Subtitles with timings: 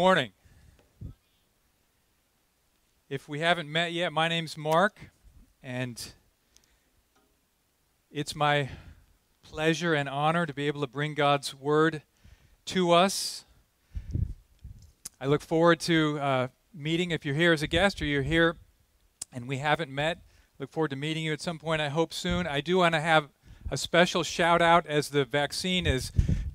[0.00, 0.30] Morning.
[3.10, 4.98] If we haven't met yet, my name's Mark,
[5.62, 6.12] and
[8.10, 8.70] it's my
[9.42, 12.00] pleasure and honor to be able to bring God's Word
[12.64, 13.44] to us.
[15.20, 18.56] I look forward to uh, meeting if you're here as a guest or you're here
[19.30, 20.22] and we haven't met.
[20.58, 22.46] Look forward to meeting you at some point, I hope soon.
[22.46, 23.28] I do want to have
[23.70, 26.10] a special shout out as the vaccine is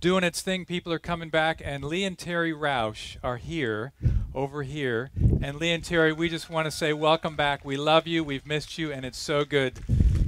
[0.05, 0.65] doing its thing.
[0.65, 3.91] People are coming back, and Lee and Terry Roush are here,
[4.35, 5.09] over here.
[5.41, 7.65] And Lee and Terry, we just want to say welcome back.
[7.65, 8.23] We love you.
[8.23, 9.79] We've missed you, and it's so good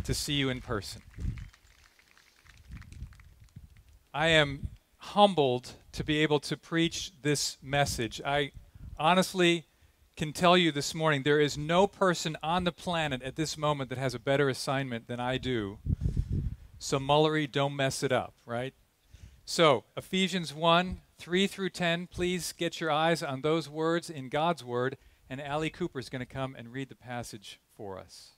[0.03, 1.03] to see you in person.
[4.11, 8.19] I am humbled to be able to preach this message.
[8.25, 8.53] I
[8.97, 9.67] honestly
[10.15, 13.91] can tell you this morning there is no person on the planet at this moment
[13.91, 15.77] that has a better assignment than I do.
[16.79, 18.73] So, Mullery, don't mess it up, right?
[19.49, 24.61] So, Ephesians 1 3 through 10, please get your eyes on those words in God's
[24.61, 24.97] Word,
[25.29, 28.33] and Ali Cooper is going to come and read the passage for us.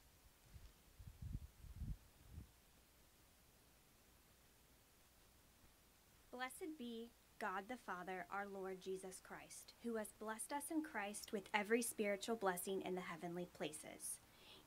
[6.31, 11.31] Blessed be God the Father, our Lord Jesus Christ, who has blessed us in Christ
[11.33, 14.19] with every spiritual blessing in the heavenly places,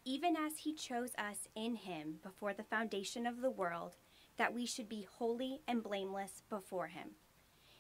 [0.05, 3.95] even as he chose us in him before the foundation of the world
[4.43, 7.11] that we should be holy and blameless before Him.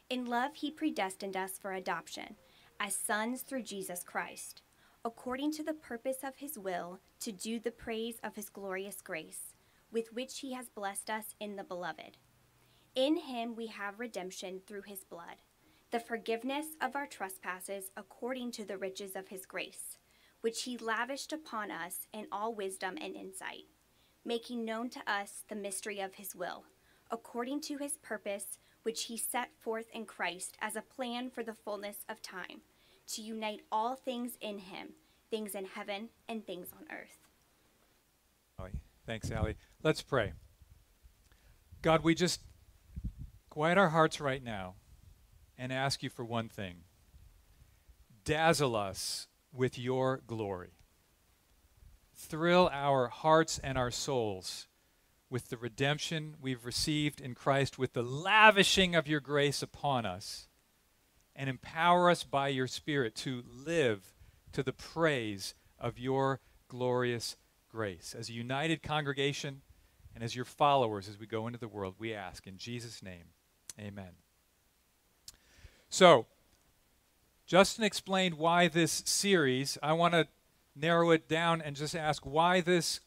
[0.08, 2.36] In love, He predestined us for adoption
[2.78, 4.62] as sons through Jesus Christ,
[5.04, 9.54] according to the purpose of His will, to do the praise of His glorious grace,
[9.90, 12.16] with which He has blessed us in the Beloved.
[12.94, 15.42] In Him we have redemption through His blood,
[15.90, 19.98] the forgiveness of our trespasses according to the riches of His grace,
[20.42, 23.64] which He lavished upon us in all wisdom and insight
[24.24, 26.64] making known to us the mystery of his will,
[27.10, 31.54] according to his purpose, which he set forth in Christ as a plan for the
[31.54, 32.62] fullness of time,
[33.08, 34.94] to unite all things in him,
[35.30, 37.22] things in heaven and things on earth.
[39.06, 39.56] Thanks, Allie.
[39.82, 40.32] Let's pray.
[41.82, 42.40] God, we just
[43.50, 44.74] quiet our hearts right now
[45.58, 46.84] and ask you for one thing
[48.24, 50.70] dazzle us with your glory
[52.14, 54.68] thrill our hearts and our souls
[55.30, 60.48] with the redemption we've received in Christ, with the lavishing of your grace upon us,
[61.34, 64.12] and empower us by your Spirit to live
[64.52, 67.36] to the praise of your glorious
[67.70, 68.14] grace.
[68.16, 69.62] As a united congregation
[70.14, 73.24] and as your followers as we go into the world, we ask in Jesus' name,
[73.80, 74.10] amen.
[75.88, 76.26] So,
[77.46, 79.78] Justin explained why this series.
[79.82, 80.28] I want to
[80.74, 83.00] narrow it down and just ask why this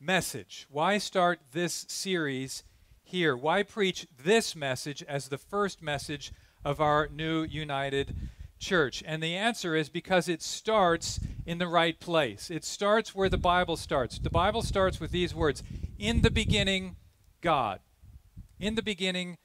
[0.00, 0.66] message?
[0.70, 2.62] Why start this series
[3.02, 3.36] here?
[3.36, 6.32] Why preach this message as the first message
[6.64, 8.14] of our new united
[8.58, 9.02] church?
[9.06, 12.50] And the answer is because it starts in the right place.
[12.50, 14.18] It starts where the Bible starts.
[14.18, 15.62] The Bible starts with these words
[15.98, 16.96] In the beginning,
[17.40, 17.80] God.
[18.58, 19.36] In the beginning,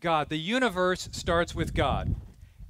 [0.00, 0.28] God.
[0.28, 2.14] The universe starts with God.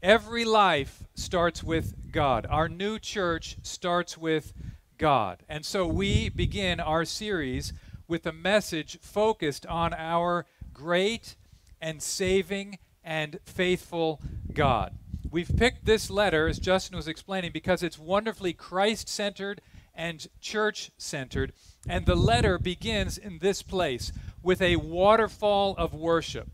[0.03, 2.45] Every life starts with God.
[2.51, 4.53] Our new church starts with
[4.99, 5.45] God.
[5.49, 7.73] And so we begin our series
[8.09, 11.37] with a message focused on our great
[11.81, 14.21] and saving and faithful
[14.53, 14.99] God.
[15.31, 19.61] We've picked this letter, as Justin was explaining, because it's wonderfully Christ centered
[19.95, 21.53] and church centered.
[21.89, 24.11] And the letter begins in this place
[24.43, 26.49] with a waterfall of worship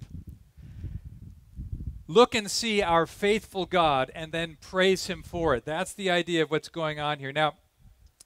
[2.08, 5.64] look and see our faithful God and then praise Him for it.
[5.64, 7.32] That's the idea of what's going on here.
[7.32, 7.54] Now,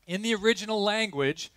[0.06, 1.50] in the original language,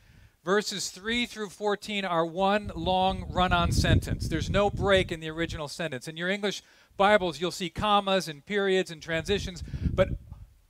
[0.44, 4.28] verses 3 through 14 are one long run on sentence.
[4.28, 6.08] There's no break in the original sentence.
[6.08, 6.64] In your English
[6.98, 9.64] Bibles, you'll see commas and periods and transitions,
[9.94, 10.10] but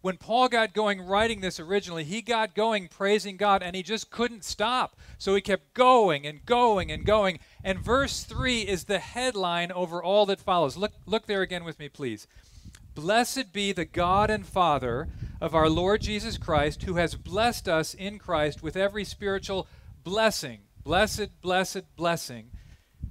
[0.05, 4.11] when Paul got going writing this originally, he got going praising God and he just
[4.11, 4.95] couldn't stop.
[5.17, 7.39] So he kept going and going and going.
[7.63, 10.77] And verse 3 is the headline over all that follows.
[10.77, 12.27] Look, look there again with me, please.
[12.93, 15.07] Blessed be the God and Father
[15.41, 19.67] of our Lord Jesus Christ, who has blessed us in Christ with every spiritual
[20.03, 20.59] blessing.
[20.83, 22.51] Blessed, blessed, blessing.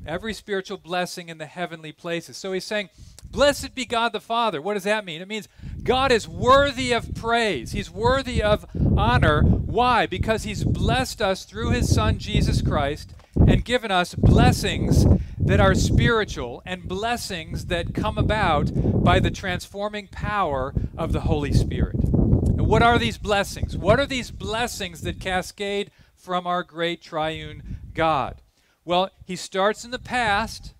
[0.06, 2.36] Every spiritual blessing in the heavenly places.
[2.36, 2.90] So he's saying,
[3.34, 4.62] Blessed be God the Father.
[4.62, 5.20] What does that mean?
[5.20, 5.48] It means
[5.82, 7.72] God is worthy of praise.
[7.72, 8.64] He's worthy of
[8.96, 9.42] honor.
[9.42, 10.06] Why?
[10.06, 15.04] Because He's blessed us through His Son, Jesus Christ, and given us blessings
[15.40, 18.70] that are spiritual and blessings that come about
[19.02, 21.96] by the transforming power of the Holy Spirit.
[21.96, 23.76] And what are these blessings?
[23.76, 28.40] What are these blessings that cascade from our great triune God?
[28.84, 30.74] Well, He starts in the past,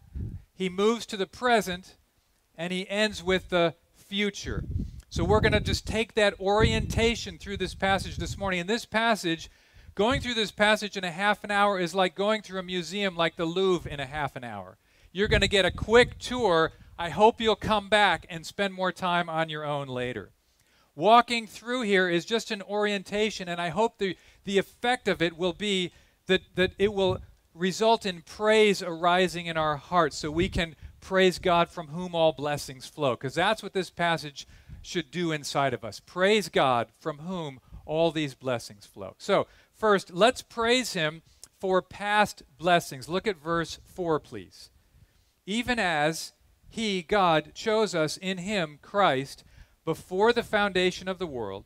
[0.55, 1.97] He moves to the present,
[2.57, 4.65] and he ends with the future.
[5.09, 8.61] So we're going to just take that orientation through this passage this morning.
[8.61, 9.51] In this passage,
[9.95, 13.17] going through this passage in a half an hour is like going through a museum
[13.17, 14.77] like the Louvre in a half an hour.
[15.13, 16.73] You're going to get a quick tour.
[16.99, 20.31] I hope you'll come back and spend more time on your own later.
[20.97, 25.37] Walking through here is just an orientation, and I hope the, the effect of it
[25.37, 25.93] will be
[26.27, 27.21] that, that it will
[27.55, 32.33] result in praise arising in our hearts so we can praise God from whom all
[32.33, 33.13] blessings flow.
[33.13, 34.47] Because that's what this passage
[34.83, 36.01] should do inside of us.
[36.01, 39.15] Praise God from whom all these blessings flow.
[39.19, 41.23] So, first, let's praise Him
[41.61, 43.09] for past blessings.
[43.09, 44.71] Look at verse 4, please.
[45.47, 46.33] Even as
[46.69, 49.45] He, God, chose us in Him, Christ,
[49.85, 51.65] before the foundation of the world,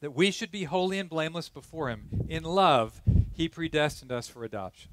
[0.00, 2.26] that we should be holy and blameless before Him.
[2.28, 3.00] In love,
[3.32, 4.90] He predestined us for adoption.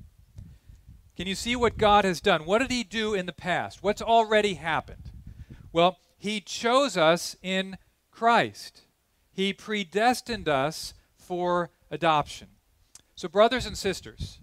[1.15, 2.45] Can you see what God has done?
[2.45, 3.81] What did He do in the past?
[3.81, 5.11] What's already happened?
[5.71, 7.77] Well, He chose us in
[8.11, 8.81] Christ,
[9.31, 12.47] He predestined us for adoption.
[13.15, 14.39] So, brothers and sisters,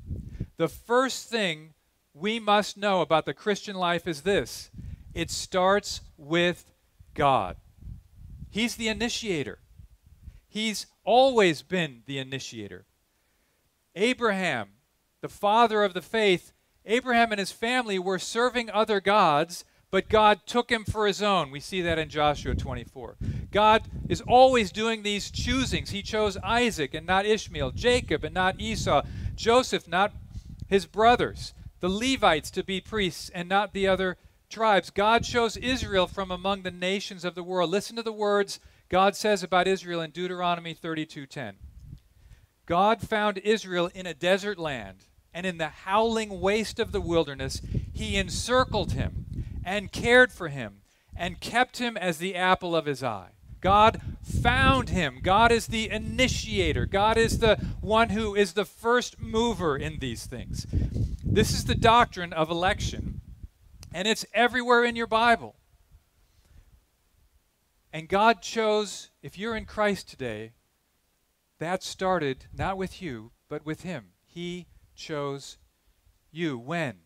[0.56, 1.74] the first thing
[2.14, 4.70] we must know about the Christian life is this
[5.14, 6.70] it starts with
[7.14, 7.56] God.
[8.50, 9.58] He's the initiator,
[10.48, 12.86] He's always been the initiator.
[13.94, 14.69] Abraham,
[15.20, 16.52] the father of the faith,
[16.84, 21.50] Abraham and his family were serving other gods, but God took him for his own.
[21.50, 23.17] We see that in Joshua 24.
[23.50, 25.90] God is always doing these choosings.
[25.90, 29.02] He chose Isaac and not Ishmael, Jacob and not Esau,
[29.34, 30.12] Joseph, not
[30.69, 34.17] his brothers, the Levites to be priests and not the other
[34.49, 34.90] tribes.
[34.90, 37.70] God chose Israel from among the nations of the world.
[37.70, 41.56] Listen to the words God says about Israel in Deuteronomy 32:10.
[42.67, 47.61] God found Israel in a desert land and in the howling waste of the wilderness,
[47.93, 50.82] he encircled him and cared for him
[51.17, 53.31] and kept him as the apple of his eye.
[53.61, 55.20] God found him.
[55.23, 56.84] God is the initiator.
[56.84, 60.67] God is the one who is the first mover in these things.
[61.25, 63.20] This is the doctrine of election,
[63.94, 65.55] and it's everywhere in your Bible.
[67.93, 70.52] And God chose, if you're in Christ today,
[71.58, 74.06] that started not with you, but with Him.
[74.26, 75.59] He chose
[76.31, 76.59] you.
[76.59, 76.99] When?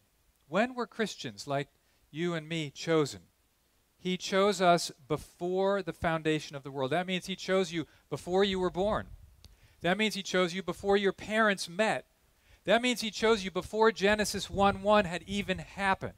[0.49, 1.69] When were Christians like
[2.11, 3.23] you and me chosen?
[3.99, 6.93] He chose us before the foundation of the world.
[6.93, 9.09] That means He chose you before you were born.
[9.81, 12.06] That means He chose you before your parents met.
[12.65, 16.15] That means He chose you before Genesis 1 1 had even happened.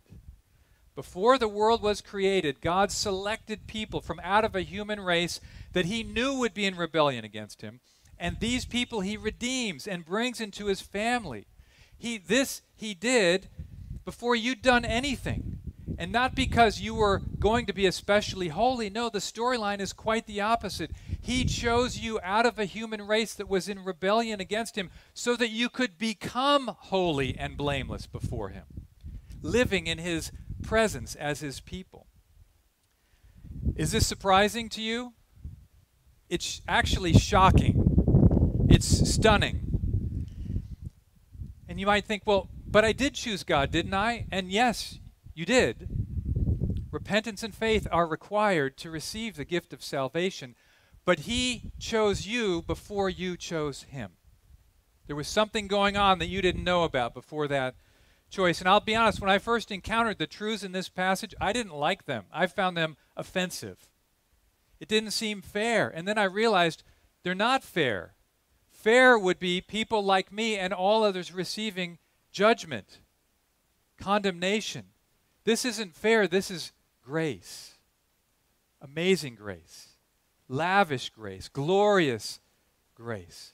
[0.94, 5.41] Before the world was created, God selected people from out of a human race
[5.73, 7.81] that He knew would be in rebellion against Him.
[8.19, 11.47] And these people He redeems and brings into His family.
[11.98, 13.48] He this he did
[14.04, 15.58] before you'd done anything.
[15.98, 18.88] And not because you were going to be especially holy.
[18.88, 20.92] No, the storyline is quite the opposite.
[21.20, 25.34] He chose you out of a human race that was in rebellion against him so
[25.34, 28.64] that you could become holy and blameless before him,
[29.42, 30.30] living in his
[30.62, 32.06] presence as his people.
[33.74, 35.14] Is this surprising to you?
[36.28, 38.66] It's actually shocking.
[38.70, 39.68] It's stunning.
[41.78, 44.26] And you might think, well, but I did choose God, didn't I?
[44.32, 44.98] And yes,
[45.32, 45.88] you did.
[46.90, 50.56] Repentance and faith are required to receive the gift of salvation,
[51.04, 54.14] but He chose you before you chose Him.
[55.06, 57.76] There was something going on that you didn't know about before that
[58.29, 58.58] choice.
[58.58, 61.76] And I'll be honest, when I first encountered the truths in this passage, I didn't
[61.76, 62.24] like them.
[62.32, 63.88] I found them offensive.
[64.81, 65.88] It didn't seem fair.
[65.88, 66.82] And then I realized
[67.22, 68.14] they're not fair.
[68.79, 71.99] Fair would be people like me and all others receiving
[72.31, 73.01] judgment,
[73.99, 74.85] condemnation.
[75.43, 76.29] This isn't fair.
[76.29, 76.70] This is
[77.03, 77.75] grace.
[78.81, 79.97] Amazing grace,
[80.47, 82.39] lavish grace, glorious
[82.94, 83.53] grace.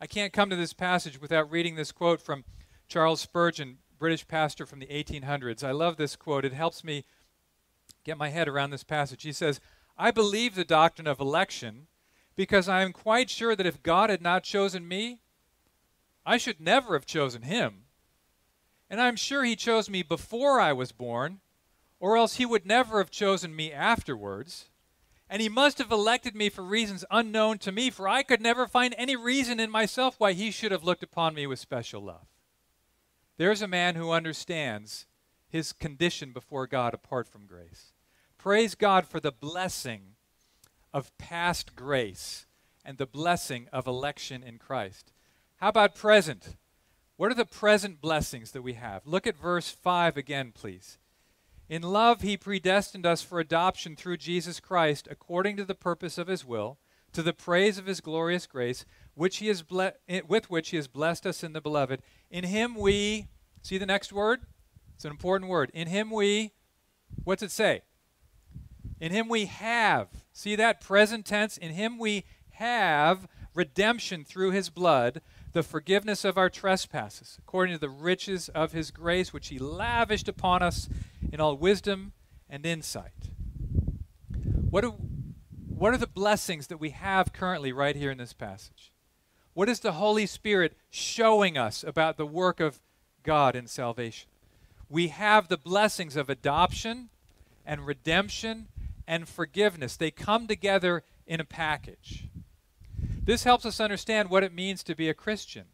[0.00, 2.44] I can't come to this passage without reading this quote from
[2.88, 5.62] Charles Spurgeon, British pastor from the 1800s.
[5.62, 6.44] I love this quote.
[6.44, 7.04] It helps me
[8.02, 9.22] get my head around this passage.
[9.22, 9.60] He says,
[9.96, 11.86] I believe the doctrine of election
[12.36, 15.20] because I am quite sure that if God had not chosen me,
[16.24, 17.84] I should never have chosen him.
[18.88, 21.40] And I'm sure he chose me before I was born,
[21.98, 24.66] or else he would never have chosen me afterwards.
[25.28, 28.66] And he must have elected me for reasons unknown to me, for I could never
[28.66, 32.26] find any reason in myself why he should have looked upon me with special love.
[33.36, 35.06] There's a man who understands
[35.48, 37.92] his condition before God apart from grace.
[38.38, 40.16] Praise God for the blessing
[40.92, 42.46] of past grace
[42.84, 45.12] and the blessing of election in Christ.
[45.56, 46.56] How about present?
[47.16, 49.06] What are the present blessings that we have?
[49.06, 50.98] Look at verse 5 again, please.
[51.68, 56.26] In love, he predestined us for adoption through Jesus Christ, according to the purpose of
[56.26, 56.78] his will,
[57.12, 60.76] to the praise of his glorious grace, which he has ble- eh, with which he
[60.76, 62.02] has blessed us in the beloved.
[62.30, 63.28] In him we,
[63.62, 64.40] see the next word?
[64.94, 65.70] It's an important word.
[65.74, 66.52] In him we,
[67.22, 67.82] what's it say?
[69.00, 71.56] In him we have, see that present tense?
[71.56, 77.80] In him we have redemption through his blood, the forgiveness of our trespasses, according to
[77.80, 80.88] the riches of his grace, which he lavished upon us
[81.32, 82.12] in all wisdom
[82.48, 83.30] and insight.
[84.68, 84.94] What are,
[85.66, 88.92] what are the blessings that we have currently right here in this passage?
[89.54, 92.80] What is the Holy Spirit showing us about the work of
[93.22, 94.28] God in salvation?
[94.88, 97.08] We have the blessings of adoption
[97.64, 98.68] and redemption
[99.10, 99.96] and forgiveness.
[99.96, 102.28] They come together in a package.
[103.24, 105.64] This helps us understand what it means to be a Christian.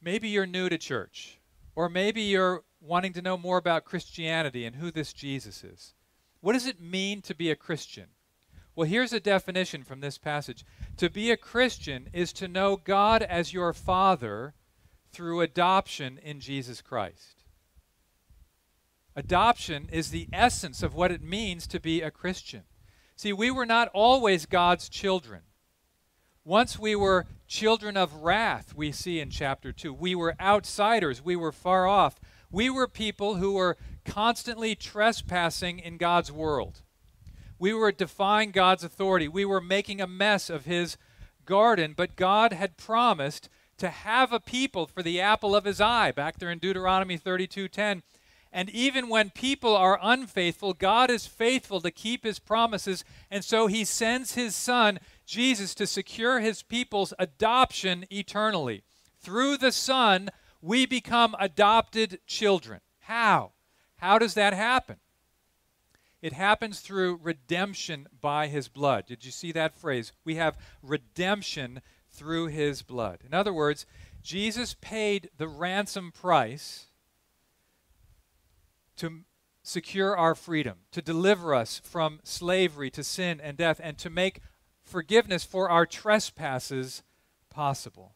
[0.00, 1.40] Maybe you're new to church,
[1.74, 5.94] or maybe you're wanting to know more about Christianity and who this Jesus is.
[6.40, 8.10] What does it mean to be a Christian?
[8.76, 10.64] Well, here's a definition from this passage.
[10.98, 14.54] To be a Christian is to know God as your Father
[15.12, 17.39] through adoption in Jesus Christ.
[19.16, 22.62] Adoption is the essence of what it means to be a Christian.
[23.16, 25.42] See, we were not always God's children.
[26.44, 29.92] Once we were children of wrath, we see in chapter 2.
[29.92, 32.18] We were outsiders, we were far off.
[32.50, 36.82] We were people who were constantly trespassing in God's world.
[37.58, 39.28] We were defying God's authority.
[39.28, 40.96] We were making a mess of His
[41.44, 46.10] garden, but God had promised to have a people for the apple of His eye,
[46.10, 48.02] back there in Deuteronomy 32:10.
[48.52, 53.68] And even when people are unfaithful, God is faithful to keep His promises, and so
[53.68, 58.82] He sends His Son, Jesus, to secure His people's adoption eternally.
[59.20, 60.30] Through the Son,
[60.60, 62.80] we become adopted children.
[63.00, 63.52] How?
[63.96, 64.96] How does that happen?
[66.22, 69.06] It happens through redemption by his blood.
[69.06, 70.12] Did you see that phrase?
[70.24, 71.80] We have redemption
[72.12, 73.20] through his blood.
[73.24, 73.86] In other words,
[74.22, 76.86] Jesus paid the ransom price
[79.00, 79.20] to
[79.62, 84.40] secure our freedom, to deliver us from slavery to sin and death, and to make
[84.82, 87.02] forgiveness for our trespasses
[87.50, 88.14] possible.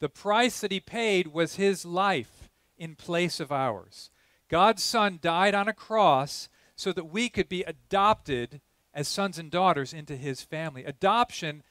[0.00, 4.10] The price that he paid was his life in place of ours.
[4.48, 8.60] God's Son died on a cross so that we could be adopted
[8.94, 10.84] as sons and daughters into his family.
[10.84, 11.62] Adoption,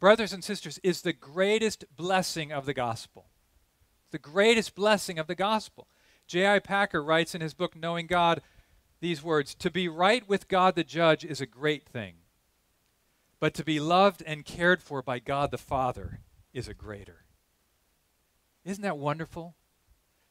[0.00, 3.26] brothers and sisters, is the greatest blessing of the gospel.
[4.10, 5.86] The greatest blessing of the gospel.
[6.28, 6.58] J.I.
[6.58, 8.42] Packer writes in his book, Knowing God,
[9.00, 12.16] these words To be right with God the judge is a great thing,
[13.40, 16.20] but to be loved and cared for by God the Father
[16.52, 17.24] is a greater.
[18.64, 19.56] Isn't that wonderful?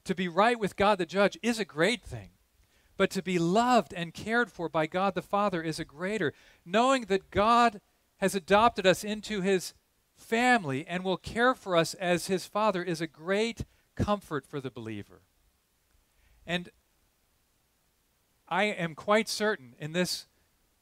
[0.05, 2.29] To be right with God the judge is a great thing.
[2.95, 6.33] But to be loved and cared for by God the Father is a greater.
[6.63, 7.81] Knowing that God
[8.17, 9.73] has adopted us into his
[10.15, 14.71] family and will care for us as his Father is a great comfort for the
[14.71, 15.21] believer.
[16.47, 16.69] And
[18.47, 20.27] I am quite certain in this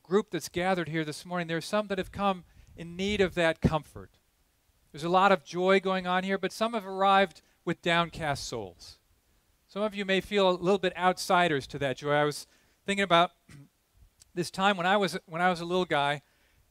[0.03, 2.43] group that's gathered here this morning, there are some that have come
[2.77, 4.11] in need of that comfort.
[4.91, 8.99] There's a lot of joy going on here, but some have arrived with downcast souls.
[9.67, 12.11] Some of you may feel a little bit outsiders to that joy.
[12.11, 12.45] I was
[12.85, 13.31] thinking about
[14.35, 16.21] this time when I was when I was a little guy,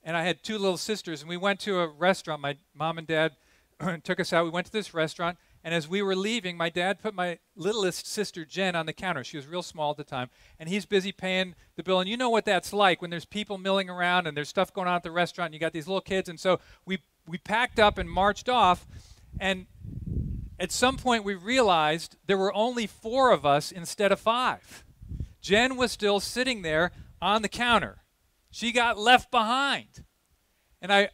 [0.05, 2.41] and I had two little sisters, and we went to a restaurant.
[2.41, 3.33] My mom and dad
[4.05, 4.45] took us out.
[4.45, 8.06] We went to this restaurant, and as we were leaving, my dad put my littlest
[8.06, 9.25] sister Jen on the counter.
[9.25, 10.28] She was real small at the time,
[10.59, 12.00] and he's busy paying the bill.
[12.00, 14.88] And you know what that's like when there's people milling around and there's stuff going
[14.88, 16.28] on at the restaurant, and you got these little kids.
[16.28, 18.87] And so we we packed up and marched off,
[19.40, 19.66] and
[20.61, 24.85] at some point we realized there were only four of us instead of five.
[25.40, 26.92] Jen was still sitting there
[27.23, 28.02] on the counter.
[28.50, 30.04] She got left behind.
[30.83, 31.09] And I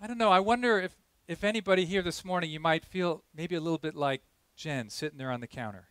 [0.00, 0.94] I don't know, I wonder if
[1.26, 4.22] if anybody here this morning you might feel maybe a little bit like
[4.56, 5.88] Jen sitting there on the counter.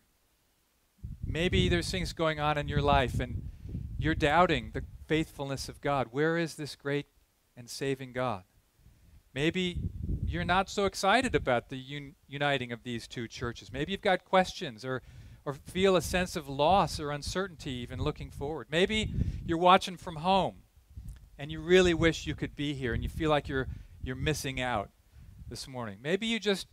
[1.26, 3.48] Maybe there's things going on in your life and
[3.98, 6.08] you're doubting the faithfulness of God.
[6.12, 7.06] Where is this great
[7.56, 8.44] and saving God?
[9.34, 9.78] Maybe
[10.24, 13.72] you're not so excited about the un- uniting of these two churches.
[13.72, 15.02] Maybe you've got questions or,
[15.44, 18.68] or feel a sense of loss or uncertainty even looking forward.
[18.70, 19.12] Maybe
[19.44, 20.58] you're watching from home
[21.36, 23.66] and you really wish you could be here and you feel like you're,
[24.00, 24.90] you're missing out
[25.48, 25.98] this morning.
[26.02, 26.66] Maybe you just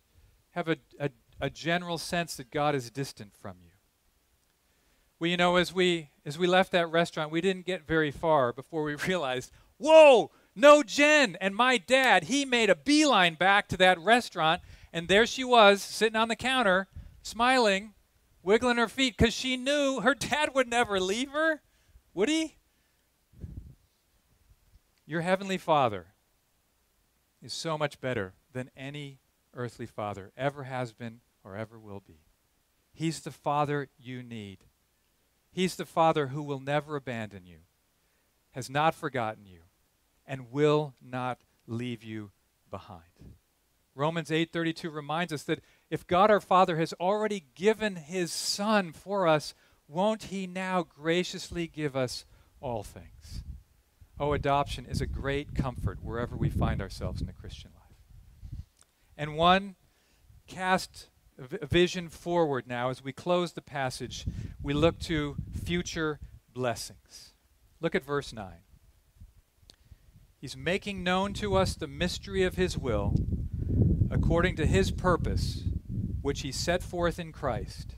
[0.52, 1.10] have a, a,
[1.40, 3.72] a general sense that God is distant from you.
[5.20, 8.54] Well, you know, as we as we left that restaurant, we didn't get very far
[8.54, 11.38] before we realized, whoa, no Jen.
[11.42, 14.62] And my dad, he made a beeline back to that restaurant,
[14.94, 16.88] and there she was, sitting on the counter,
[17.22, 17.94] smiling,
[18.44, 21.62] wiggling her feet because she knew her dad would never leave her.
[22.14, 22.56] Would he?
[25.06, 26.11] Your heavenly Father
[27.42, 29.20] is so much better than any
[29.54, 32.20] earthly father ever has been or ever will be.
[32.94, 34.66] He's the Father you need.
[35.52, 37.60] He's the Father who will never abandon you,
[38.52, 39.62] has not forgotten you,
[40.26, 42.32] and will not leave you
[42.70, 43.36] behind.
[43.96, 49.28] Romans 8:32 reminds us that if God our Father has already given his son for
[49.28, 49.54] us,
[49.88, 52.26] won't he now graciously give us
[52.62, 53.44] all things?
[54.22, 58.62] Oh, adoption is a great comfort wherever we find ourselves in the Christian life.
[59.18, 59.74] And one
[60.46, 61.10] cast
[61.40, 64.28] a vision forward now as we close the passage,
[64.62, 66.20] we look to future
[66.54, 67.34] blessings.
[67.80, 68.52] Look at verse 9.
[70.38, 73.16] He's making known to us the mystery of his will
[74.12, 75.64] according to his purpose,
[76.22, 77.96] which he set forth in Christ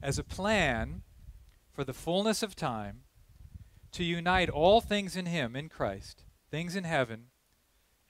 [0.00, 1.02] as a plan
[1.72, 3.00] for the fullness of time
[3.96, 7.28] to unite all things in him, in Christ, things in heaven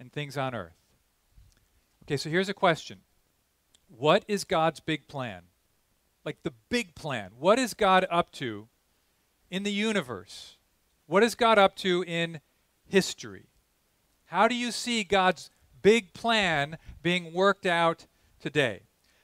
[0.01, 0.75] and things on earth.
[2.03, 3.03] Okay, so here's a question
[3.87, 5.43] What is God's big plan?
[6.25, 7.31] Like the big plan.
[7.39, 8.67] What is God up to
[9.49, 10.57] in the universe?
[11.07, 12.41] What is God up to in
[12.85, 13.47] history?
[14.25, 15.51] How do you see God's
[15.83, 18.07] big plan being worked out
[18.41, 18.81] today?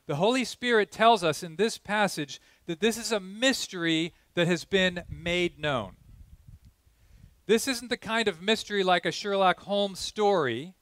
[0.07, 4.65] The Holy Spirit tells us in this passage that this is a mystery that has
[4.65, 5.97] been made known.
[7.47, 10.75] This isn't the kind of mystery like a Sherlock Holmes story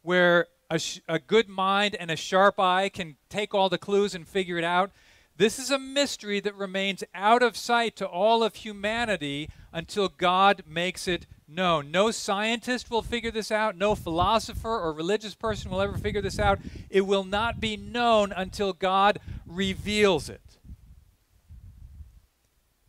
[0.00, 4.26] where a, a good mind and a sharp eye can take all the clues and
[4.26, 4.90] figure it out.
[5.36, 10.62] This is a mystery that remains out of sight to all of humanity until God
[10.66, 11.90] makes it known.
[11.90, 13.76] No scientist will figure this out.
[13.76, 16.58] No philosopher or religious person will ever figure this out.
[16.88, 20.47] It will not be known until God reveals it.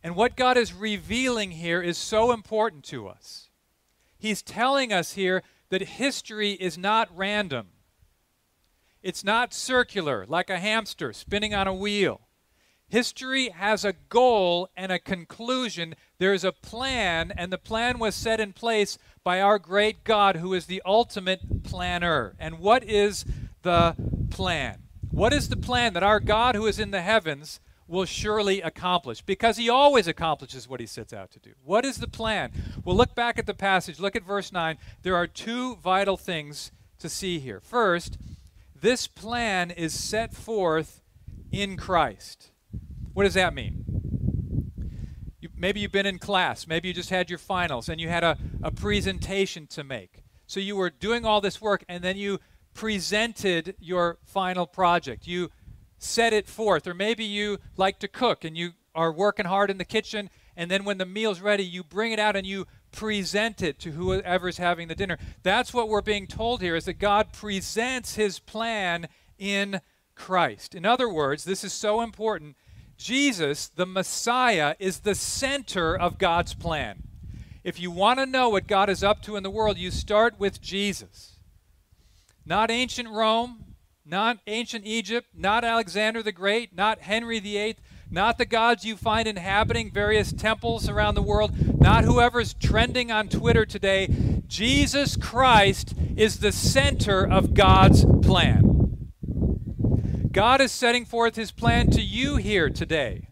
[0.02, 3.48] And what God is revealing here is so important to us.
[4.18, 7.68] He's telling us here that history is not random.
[9.02, 12.20] It's not circular, like a hamster spinning on a wheel.
[12.88, 15.94] History has a goal and a conclusion.
[16.18, 20.36] There is a plan, and the plan was set in place by our great God,
[20.36, 22.34] who is the ultimate planner.
[22.38, 23.24] And what is
[23.62, 23.94] the
[24.30, 24.82] plan?
[25.10, 27.60] What is the plan that our God, who is in the heavens,
[27.90, 31.52] will surely accomplish because he always accomplishes what he sets out to do.
[31.64, 32.52] What is the plan?
[32.84, 33.98] Well, look back at the passage.
[33.98, 34.78] Look at verse 9.
[35.02, 37.60] There are two vital things to see here.
[37.60, 38.16] First,
[38.80, 41.02] this plan is set forth
[41.50, 42.52] in Christ.
[43.12, 43.84] What does that mean?
[45.40, 46.66] You, maybe you've been in class.
[46.66, 50.22] Maybe you just had your finals and you had a, a presentation to make.
[50.46, 52.38] So you were doing all this work and then you
[52.72, 55.26] presented your final project.
[55.26, 55.50] You
[56.00, 56.88] set it forth.
[56.88, 60.68] Or maybe you like to cook and you are working hard in the kitchen, and
[60.68, 64.58] then when the meal's ready, you bring it out and you present it to whoever's
[64.58, 65.16] having the dinner.
[65.44, 69.06] That's what we're being told here is that God presents his plan
[69.38, 69.80] in
[70.16, 70.74] Christ.
[70.74, 72.56] In other words, this is so important.
[72.96, 77.04] Jesus, the Messiah, is the center of God's plan.
[77.62, 80.38] If you want to know what God is up to in the world, you start
[80.38, 81.36] with Jesus.
[82.44, 83.69] Not ancient Rome,
[84.04, 87.76] not ancient Egypt, not Alexander the Great, not Henry VIII,
[88.10, 93.28] not the gods you find inhabiting various temples around the world, not whoever's trending on
[93.28, 94.42] Twitter today.
[94.46, 99.08] Jesus Christ is the center of God's plan.
[100.32, 103.28] God is setting forth his plan to you here today.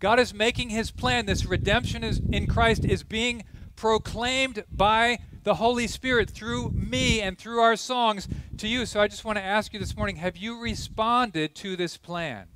[0.00, 1.26] God is making his plan.
[1.26, 3.44] This redemption is, in Christ is being
[3.76, 8.28] proclaimed by the Holy Spirit through me and through our songs
[8.58, 8.86] to you.
[8.86, 12.46] So I just want to ask you this morning have you responded to this plan?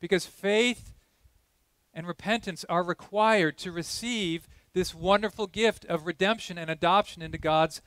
[0.00, 0.94] Because faith
[1.92, 7.80] and repentance are required to receive this wonderful gift of redemption and adoption into God's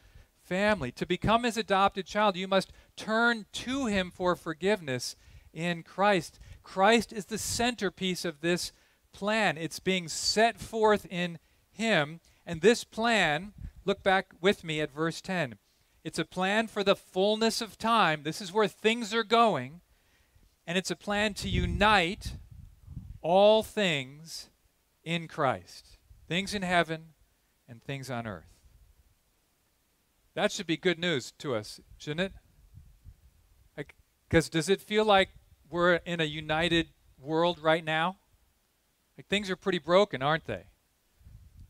[0.43, 0.91] family.
[0.93, 5.15] To become his adopted child, you must turn to him for forgiveness
[5.53, 6.39] in Christ.
[6.63, 8.73] Christ is the centerpiece of this
[9.13, 9.57] plan.
[9.57, 11.39] It's being set forth in
[11.71, 12.19] him.
[12.45, 15.55] And this plan Look back with me at verse 10.
[16.03, 18.23] It's a plan for the fullness of time.
[18.23, 19.81] This is where things are going.
[20.67, 22.37] And it's a plan to unite
[23.21, 24.49] all things
[25.03, 27.07] in Christ things in heaven
[27.67, 28.55] and things on earth.
[30.33, 32.31] That should be good news to us, shouldn't
[33.75, 33.85] it?
[34.29, 35.27] Because does it feel like
[35.69, 36.87] we're in a united
[37.19, 38.15] world right now?
[39.17, 40.67] Like things are pretty broken, aren't they?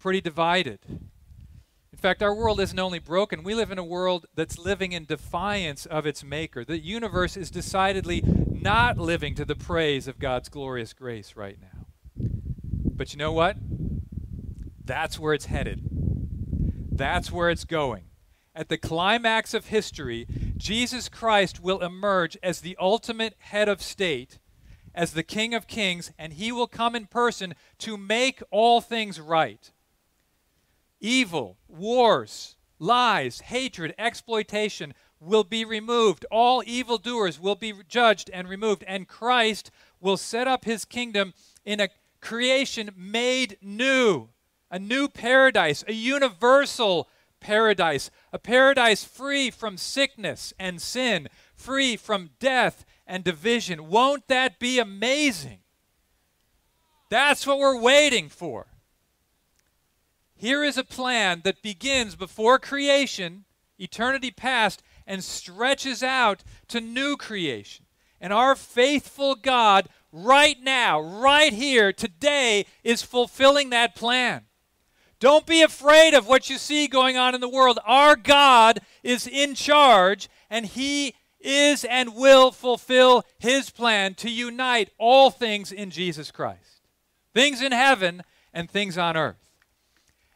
[0.02, 4.58] Pretty divided In fact, our world isn't only broken, we live in a world that's
[4.58, 6.66] living in defiance of its maker.
[6.66, 11.86] The universe is decidedly not living to the praise of God's glorious grace right now.
[12.18, 13.58] But you know what?
[14.84, 15.88] That's where it's headed.
[16.92, 18.06] That's where it's going.
[18.56, 20.26] At the climax of history,
[20.58, 24.40] Jesus Christ will emerge as the ultimate head of state,
[24.96, 29.20] as the King of Kings, and he will come in person to make all things
[29.20, 29.72] right.
[31.02, 36.26] Evil, wars, lies, hatred, exploitation will be removed.
[36.32, 41.34] All evildoers will be judged and removed, and Christ will set up his kingdom
[41.66, 41.90] in a
[42.22, 44.30] creation made new,
[44.70, 47.10] a new paradise, a universal
[47.40, 53.90] paradise, a paradise free from sickness and sin, free from death and division.
[53.90, 55.60] Won't that be amazing?
[57.10, 58.68] That's what we're waiting for.
[60.42, 63.46] Here is a plan that begins before creation,
[63.78, 67.86] eternity past, and stretches out to new creation.
[68.20, 74.46] And our faithful God, right now, right here, today, is fulfilling that plan.
[75.20, 77.78] Don't be afraid of what you see going on in the world.
[77.86, 84.90] Our God is in charge, and He is and will fulfill His plan to unite
[84.98, 86.82] all things in Jesus Christ
[87.32, 89.41] things in heaven and things on earth.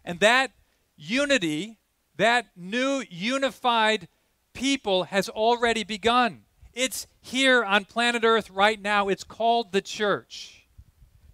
[0.05, 0.51] And that
[0.95, 1.79] unity,
[2.15, 4.07] that new unified
[4.53, 6.43] people, has already begun.
[6.73, 9.09] It's here on planet Earth right now.
[9.09, 10.67] It's called the church.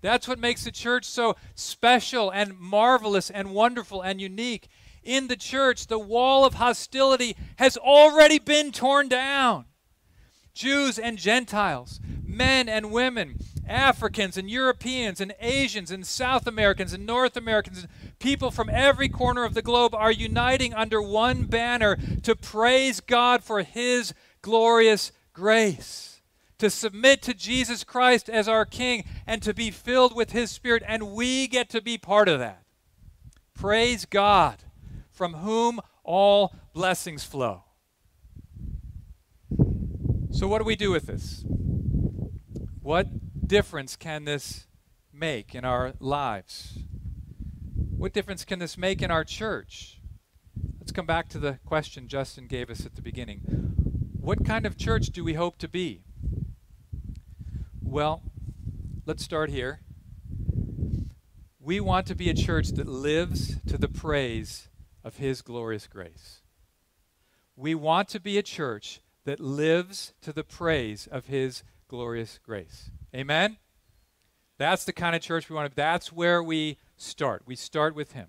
[0.01, 4.67] That's what makes the church so special and marvelous and wonderful and unique.
[5.03, 9.65] In the church, the wall of hostility has already been torn down.
[10.53, 13.37] Jews and Gentiles, men and women,
[13.71, 17.87] Africans and Europeans and Asians and South Americans and North Americans, and
[18.19, 23.43] people from every corner of the globe are uniting under one banner to praise God
[23.43, 26.11] for His glorious grace
[26.61, 30.83] to submit to Jesus Christ as our King and to be filled with His Spirit,
[30.85, 32.61] and we get to be part of that.
[33.55, 34.57] Praise God,
[35.09, 37.63] from whom all blessings flow.
[40.29, 41.43] So, what do we do with this?
[42.83, 43.07] What
[43.51, 44.65] difference can this
[45.11, 46.79] make in our lives?
[47.97, 49.99] What difference can this make in our church?
[50.79, 53.41] Let's come back to the question Justin gave us at the beginning.
[54.17, 56.05] What kind of church do we hope to be?
[57.83, 58.21] Well,
[59.05, 59.81] let's start here.
[61.59, 64.69] We want to be a church that lives to the praise
[65.03, 66.39] of His glorious grace.
[67.57, 72.91] We want to be a church that lives to the praise of His glorious grace.
[73.15, 73.57] Amen?
[74.57, 75.81] That's the kind of church we want to be.
[75.81, 77.43] That's where we start.
[77.45, 78.27] We start with Him.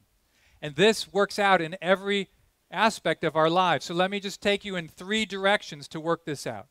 [0.61, 2.31] And this works out in every
[2.71, 3.85] aspect of our lives.
[3.85, 6.68] So let me just take you in three directions to work this out.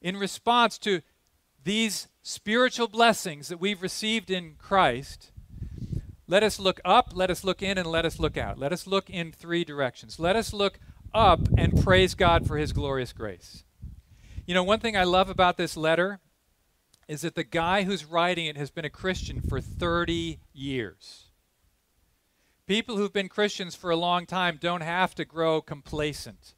[0.00, 1.00] In response to
[1.62, 5.30] these spiritual blessings that we've received in Christ,
[6.26, 8.58] let us look up, let us look in, and let us look out.
[8.58, 10.18] Let us look in three directions.
[10.18, 10.80] Let us look
[11.14, 13.64] up and praise God for his glorious grace.
[14.46, 16.20] You know, one thing I love about this letter
[17.08, 21.30] is that the guy who's writing it has been a Christian for 30 years.
[22.66, 26.54] People who've been Christians for a long time don't have to grow complacent.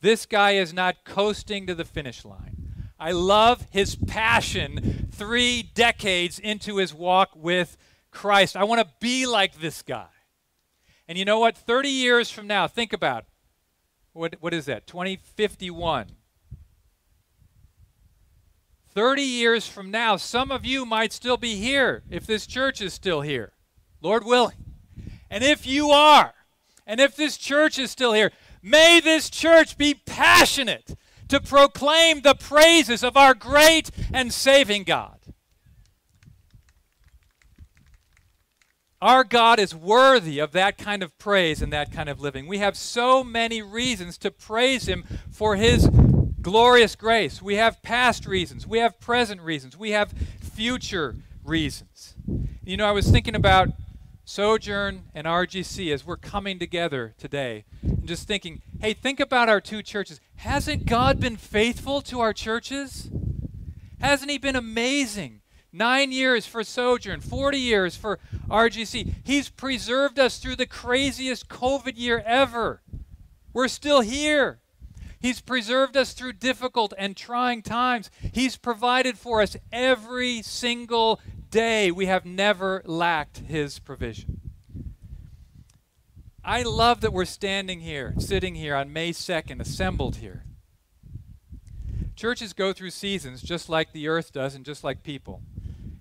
[0.00, 2.68] This guy is not coasting to the finish line.
[3.00, 7.76] I love his passion three decades into his walk with
[8.10, 8.56] Christ.
[8.56, 10.08] I want to be like this guy.
[11.06, 11.56] And you know what?
[11.56, 13.28] 30 years from now, think about it.
[14.12, 14.86] What, what is that?
[14.86, 16.12] 2051.
[18.98, 22.92] 30 years from now, some of you might still be here if this church is
[22.92, 23.52] still here,
[24.00, 24.56] Lord willing.
[25.30, 26.34] And if you are,
[26.84, 30.96] and if this church is still here, may this church be passionate
[31.28, 35.20] to proclaim the praises of our great and saving God.
[39.00, 42.48] Our God is worthy of that kind of praise and that kind of living.
[42.48, 45.88] We have so many reasons to praise Him for His
[46.48, 47.42] glorious grace.
[47.42, 52.14] We have past reasons, we have present reasons, we have future reasons.
[52.64, 53.68] You know, I was thinking about
[54.24, 59.60] Sojourn and RGC as we're coming together today and just thinking, hey, think about our
[59.60, 60.22] two churches.
[60.36, 63.10] Hasn't God been faithful to our churches?
[64.00, 65.42] Hasn't He been amazing?
[65.70, 69.16] Nine years for Sojourn, 40 years for RGC.
[69.22, 72.80] He's preserved us through the craziest COVID year ever.
[73.52, 74.60] We're still here.
[75.20, 78.10] He's preserved us through difficult and trying times.
[78.32, 81.90] He's provided for us every single day.
[81.90, 84.40] We have never lacked His provision.
[86.44, 90.44] I love that we're standing here, sitting here on May 2nd, assembled here.
[92.16, 95.42] Churches go through seasons just like the earth does and just like people.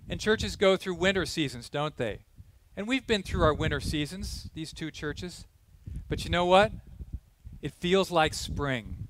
[0.10, 2.20] And churches go through winter seasons, don't they?
[2.78, 5.46] And we've been through our winter seasons, these two churches.
[6.08, 6.72] But you know what?
[7.62, 9.07] It feels like spring.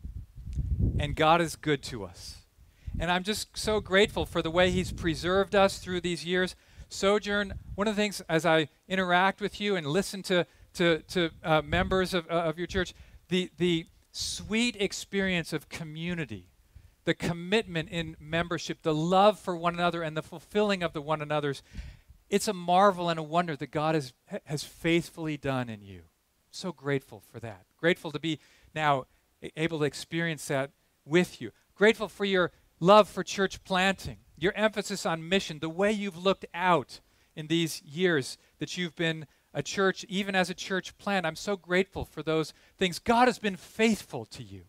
[0.99, 2.37] And God is good to us.
[2.99, 6.55] And I'm just so grateful for the way He's preserved us through these years.
[6.89, 11.29] Sojourn, one of the things as I interact with you and listen to, to, to
[11.43, 12.93] uh, members of, uh, of your church,
[13.29, 16.47] the, the sweet experience of community,
[17.05, 21.21] the commitment in membership, the love for one another, and the fulfilling of the one
[21.21, 21.61] another's,
[22.29, 24.13] it's a marvel and a wonder that God has,
[24.45, 26.03] has faithfully done in you.
[26.51, 27.65] So grateful for that.
[27.77, 28.39] Grateful to be
[28.73, 29.05] now
[29.55, 30.71] able to experience that
[31.05, 31.51] with you.
[31.75, 36.45] Grateful for your love for church planting, your emphasis on mission, the way you've looked
[36.53, 36.99] out
[37.36, 41.25] in these years that you've been a church, even as a church plant.
[41.25, 42.99] I'm so grateful for those things.
[42.99, 44.63] God has been faithful to you.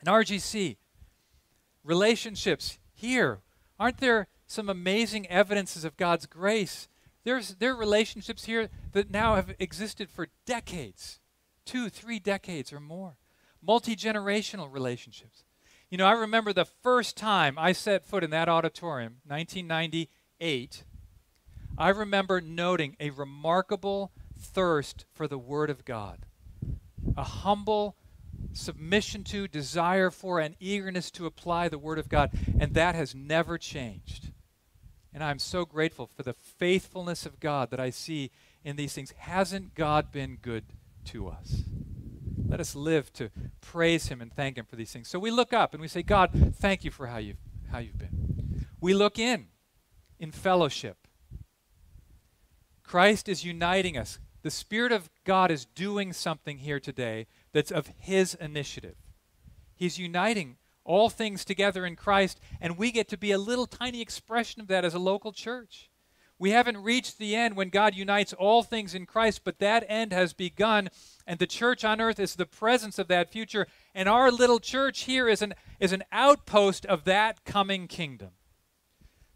[0.00, 0.76] And RGC,
[1.84, 3.40] relationships here,
[3.78, 6.88] aren't there some amazing evidences of God's grace?
[7.24, 11.20] There's, there are relationships here that now have existed for decades
[11.70, 13.16] two, three decades or more.
[13.62, 15.44] Multi generational relationships.
[15.90, 20.84] You know, I remember the first time I set foot in that auditorium, 1998.
[21.76, 26.26] I remember noting a remarkable thirst for the Word of God,
[27.16, 27.96] a humble
[28.52, 33.14] submission to, desire for, and eagerness to apply the Word of God, and that has
[33.14, 34.30] never changed.
[35.12, 38.30] And I'm so grateful for the faithfulness of God that I see
[38.64, 39.12] in these things.
[39.18, 40.64] Hasn't God been good
[41.06, 41.64] to us?
[42.50, 45.06] Let us live to praise him and thank him for these things.
[45.06, 47.38] So we look up and we say, God, thank you for how you've,
[47.70, 48.66] how you've been.
[48.80, 49.46] We look in,
[50.18, 51.06] in fellowship.
[52.82, 54.18] Christ is uniting us.
[54.42, 58.96] The Spirit of God is doing something here today that's of His initiative.
[59.76, 64.00] He's uniting all things together in Christ, and we get to be a little tiny
[64.00, 65.89] expression of that as a local church.
[66.40, 70.10] We haven't reached the end when God unites all things in Christ, but that end
[70.14, 70.88] has begun,
[71.26, 75.02] and the church on earth is the presence of that future, and our little church
[75.02, 78.30] here is an, is an outpost of that coming kingdom.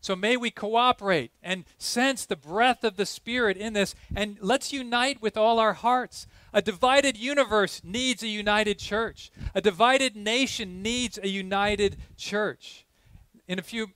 [0.01, 4.73] So may we cooperate and sense the breath of the Spirit in this, and let's
[4.73, 6.27] unite with all our hearts.
[6.55, 9.31] A divided universe needs a united church.
[9.55, 12.87] A divided nation needs a united church.
[13.47, 13.89] In a few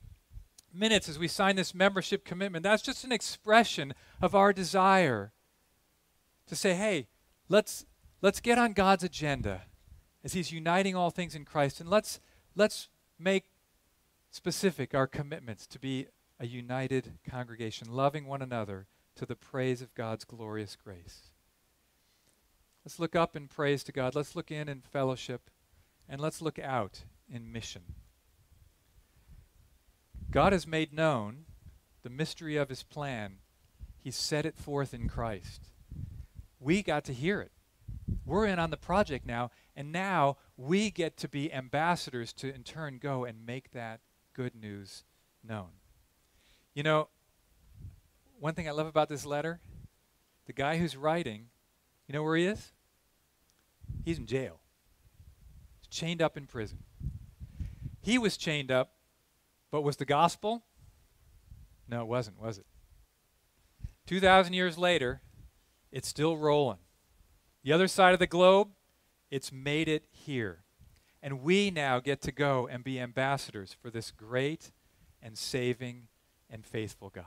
[0.73, 5.33] minutes as we sign this membership commitment, that's just an expression of our desire
[6.47, 7.07] to say, hey,
[7.47, 7.85] let's,
[8.21, 9.63] let's get on God's agenda
[10.23, 12.19] as He's uniting all things in Christ, and let's,
[12.55, 13.45] let's make
[14.31, 16.07] specific our commitments to be
[16.39, 21.33] a united congregation, loving one another to the praise of God's glorious grace.
[22.85, 24.15] Let's look up in praise to God.
[24.15, 25.49] Let's look in in fellowship.
[26.07, 27.83] And let's look out in mission.
[30.31, 31.45] God has made known
[32.03, 33.37] the mystery of his plan.
[33.97, 35.69] He set it forth in Christ.
[36.59, 37.51] We got to hear it.
[38.25, 42.63] We're in on the project now, and now we get to be ambassadors to in
[42.63, 44.01] turn go and make that
[44.33, 45.03] good news
[45.43, 45.69] known.
[46.75, 47.09] You know,
[48.39, 49.59] one thing I love about this letter,
[50.45, 51.47] the guy who's writing,
[52.07, 52.71] you know where he is?
[54.05, 54.59] He's in jail.
[55.79, 56.79] He's chained up in prison.
[58.01, 58.93] He was chained up
[59.71, 60.63] but was the gospel?
[61.87, 62.65] No, it wasn't, was it?
[64.07, 65.21] 2,000 years later,
[65.91, 66.79] it's still rolling.
[67.63, 68.69] The other side of the globe,
[69.29, 70.63] it's made it here.
[71.21, 74.71] And we now get to go and be ambassadors for this great
[75.21, 76.07] and saving
[76.49, 77.25] and faithful God.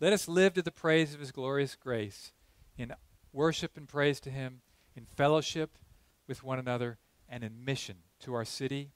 [0.00, 2.32] Let us live to the praise of his glorious grace
[2.76, 2.92] in
[3.32, 4.60] worship and praise to him,
[4.94, 5.78] in fellowship
[6.26, 8.90] with one another, and in mission to our city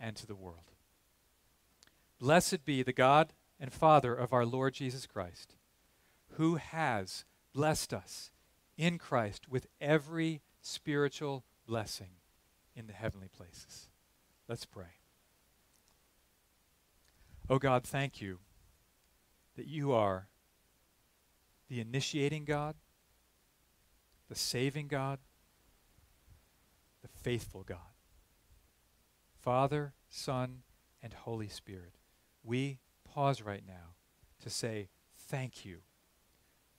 [0.00, 0.71] and to the world.
[2.22, 5.56] Blessed be the God and Father of our Lord Jesus Christ,
[6.34, 8.30] who has blessed us
[8.76, 12.10] in Christ with every spiritual blessing
[12.76, 13.88] in the heavenly places.
[14.46, 15.00] Let's pray.
[17.50, 18.38] Oh God, thank you
[19.56, 20.28] that you are
[21.68, 22.76] the initiating God,
[24.28, 25.18] the saving God,
[27.02, 27.78] the faithful God.
[29.40, 30.58] Father, Son,
[31.02, 31.96] and Holy Spirit
[32.44, 33.94] we pause right now
[34.40, 35.78] to say thank you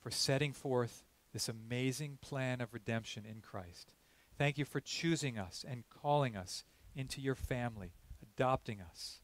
[0.02, 3.94] for setting forth this amazing plan of redemption in Christ.
[4.38, 6.64] Thank you for choosing us and calling us
[6.96, 9.22] into your family, adopting us.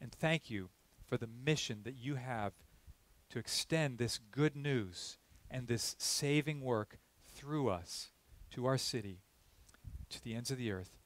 [0.00, 0.70] And thank you
[1.06, 2.52] for the mission that you have
[3.30, 5.18] to extend this good news
[5.50, 6.98] and this saving work
[7.34, 8.10] through us
[8.50, 9.20] to our city,
[10.10, 10.96] to the ends of the earth,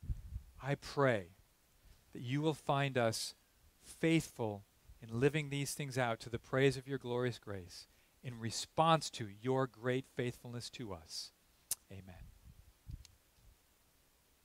[0.62, 1.28] I pray
[2.12, 3.34] that you will find us
[4.06, 4.62] faithful
[5.02, 7.88] in living these things out to the praise of your glorious grace
[8.22, 11.32] in response to your great faithfulness to us.
[11.90, 12.25] Amen.